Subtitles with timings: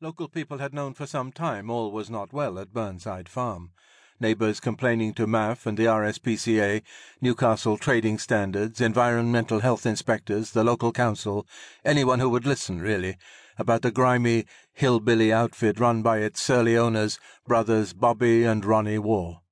[0.00, 3.70] Local people had known for some time all was not well at Burnside Farm.
[4.18, 6.82] Neighbours complaining to MAFF and the RSPCA,
[7.20, 11.46] Newcastle Trading Standards, environmental health inspectors, the local council,
[11.84, 13.16] anyone who would listen, really,
[13.56, 19.42] about the grimy, hillbilly outfit run by its surly owners, brothers Bobby and Ronnie Waugh.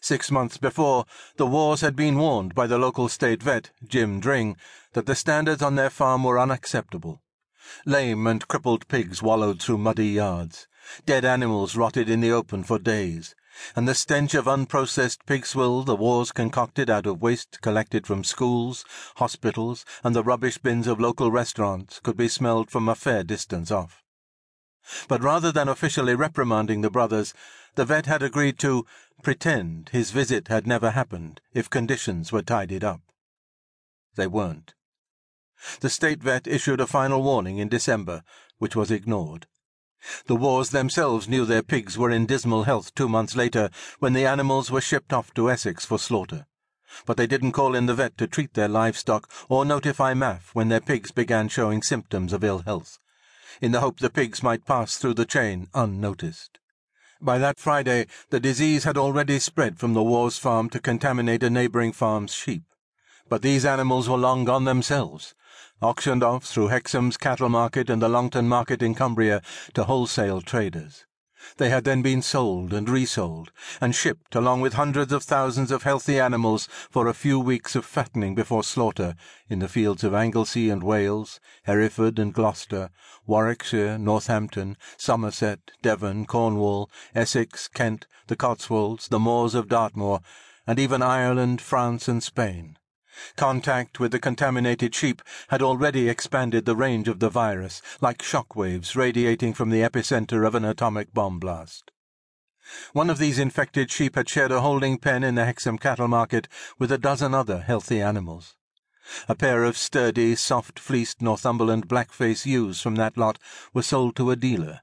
[0.00, 1.04] Six months before,
[1.36, 4.56] the Waughs had been warned by the local state vet, Jim Dring,
[4.94, 7.22] that the standards on their farm were unacceptable.
[7.84, 10.68] Lame and crippled pigs wallowed through muddy yards.
[11.04, 13.34] Dead animals rotted in the open for days.
[13.74, 18.22] And the stench of unprocessed pig swill the Waughs concocted out of waste collected from
[18.22, 18.84] schools,
[19.16, 23.70] hospitals, and the rubbish bins of local restaurants could be smelled from a fair distance
[23.70, 24.04] off.
[25.08, 27.34] But rather than officially reprimanding the brothers,
[27.74, 28.86] the vet had agreed to
[29.22, 33.00] pretend his visit had never happened if conditions were tidied up.
[34.14, 34.75] They weren't.
[35.80, 38.22] The state vet issued a final warning in December,
[38.58, 39.46] which was ignored.
[40.26, 44.26] The Waughs themselves knew their pigs were in dismal health two months later when the
[44.26, 46.46] animals were shipped off to Essex for slaughter.
[47.04, 50.68] But they didn't call in the vet to treat their livestock or notify MAFF when
[50.68, 52.98] their pigs began showing symptoms of ill health,
[53.60, 56.58] in the hope the pigs might pass through the chain unnoticed.
[57.20, 61.50] By that Friday, the disease had already spread from the Waughs farm to contaminate a
[61.50, 62.62] neighbouring farm's sheep.
[63.28, 65.34] But these animals were long gone themselves,
[65.80, 69.42] auctioned off through Hexham's cattle market and the Longtown market in Cumbria
[69.74, 71.06] to wholesale traders.
[71.58, 75.84] They had then been sold and resold, and shipped along with hundreds of thousands of
[75.84, 79.14] healthy animals for a few weeks of fattening before slaughter
[79.48, 82.90] in the fields of Anglesey and Wales, Hereford and Gloucester,
[83.26, 90.20] Warwickshire, Northampton, Somerset, Devon, Cornwall, Essex, Kent, the Cotswolds, the moors of Dartmoor,
[90.66, 92.76] and even Ireland, France, and Spain.
[93.36, 98.54] Contact with the contaminated sheep had already expanded the range of the virus, like shock
[98.54, 101.90] waves radiating from the epicenter of an atomic bomb blast.
[102.92, 106.48] One of these infected sheep had shared a holding pen in the Hexham cattle market
[106.78, 108.56] with a dozen other healthy animals.
[109.28, 113.38] A pair of sturdy, soft-fleeced Northumberland blackface ewes from that lot
[113.72, 114.80] were sold to a dealer,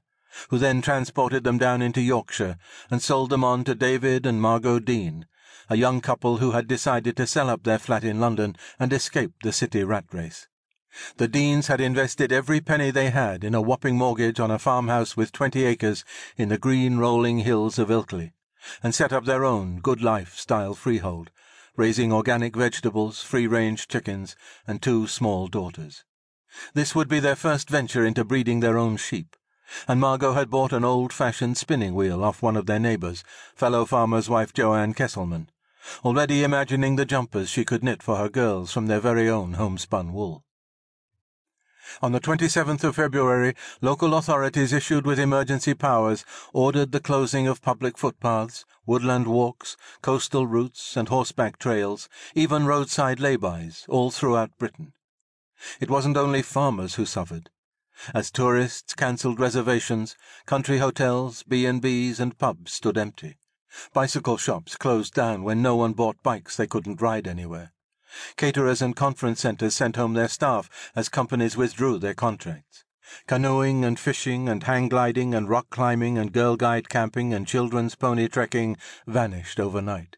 [0.48, 2.56] who then transported them down into Yorkshire
[2.90, 5.26] and sold them on to David and Margot Dean,
[5.68, 9.32] a young couple who had decided to sell up their flat in London and escape
[9.42, 10.48] the city rat race.
[11.16, 15.16] The Deans had invested every penny they had in a whopping mortgage on a farmhouse
[15.16, 16.04] with twenty acres
[16.36, 18.32] in the green rolling hills of Ilkley,
[18.82, 21.30] and set up their own good life style freehold,
[21.76, 24.36] raising organic vegetables, free-range chickens,
[24.68, 26.04] and two small daughters.
[26.74, 29.34] This would be their first venture into breeding their own sheep,
[29.88, 33.24] and Margot had bought an old-fashioned spinning wheel off one of their neighbours,
[33.56, 35.48] fellow farmer's wife Joanne Kesselman,
[36.04, 40.12] already imagining the jumpers she could knit for her girls from their very own homespun
[40.12, 40.44] wool.
[42.00, 47.60] On the 27th of February, local authorities issued with emergency powers ordered the closing of
[47.60, 54.94] public footpaths, woodland walks, coastal routes, and horseback trails, even roadside laybys, all throughout Britain.
[55.78, 57.50] It wasn't only farmers who suffered.
[58.14, 60.16] As tourists cancelled reservations,
[60.46, 63.36] country hotels, B&Bs, and pubs stood empty.
[63.92, 67.72] Bicycle shops closed down when no one bought bikes they couldn't ride anywhere.
[68.36, 72.84] Caterers and conference centres sent home their staff as companies withdrew their contracts.
[73.26, 77.94] Canoeing and fishing and hang gliding and rock climbing and girl guide camping and children's
[77.94, 78.76] pony trekking
[79.06, 80.16] vanished overnight.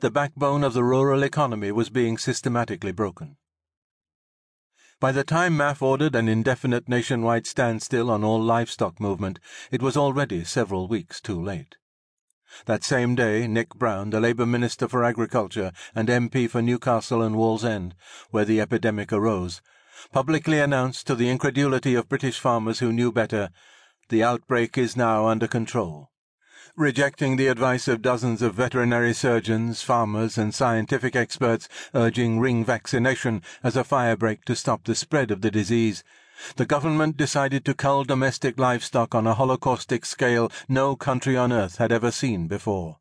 [0.00, 3.36] The backbone of the rural economy was being systematically broken.
[5.00, 9.96] By the time MAFF ordered an indefinite nationwide standstill on all livestock movement, it was
[9.96, 11.76] already several weeks too late.
[12.66, 17.36] That same day, Nick Brown, the Labour Minister for Agriculture and MP for Newcastle and
[17.36, 17.92] Wallsend,
[18.30, 19.62] where the epidemic arose,
[20.12, 23.50] publicly announced to the incredulity of British farmers who knew better,
[24.08, 26.10] the outbreak is now under control.
[26.76, 33.42] Rejecting the advice of dozens of veterinary surgeons, farmers, and scientific experts urging ring vaccination
[33.62, 36.02] as a firebreak to stop the spread of the disease,
[36.56, 41.76] the government decided to cull domestic livestock on a holocaustic scale no country on earth
[41.76, 42.98] had ever seen before.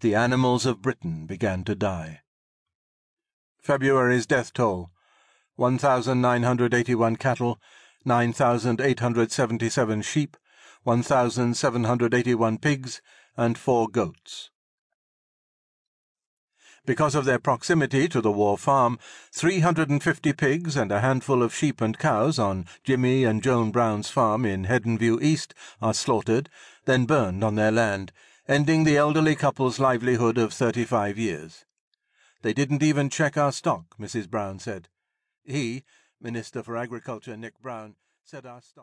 [0.00, 2.22] The animals of Britain began to die.
[3.60, 4.90] February's death toll
[5.56, 7.60] 1,981 cattle,
[8.04, 10.36] 9,877 sheep,
[10.84, 13.02] 1,781 pigs,
[13.36, 14.50] and four goats.
[16.88, 18.98] Because of their proximity to the Waugh farm,
[19.32, 24.46] 350 pigs and a handful of sheep and cows on Jimmy and Joan Brown's farm
[24.46, 25.52] in Headonview East
[25.82, 26.48] are slaughtered,
[26.86, 28.10] then burned on their land,
[28.48, 31.66] ending the elderly couple's livelihood of thirty-five years.
[32.40, 34.26] They didn't even check our stock, Mrs.
[34.26, 34.88] Brown said.
[35.44, 35.84] He,
[36.22, 38.76] Minister for Agriculture Nick Brown, said our stock.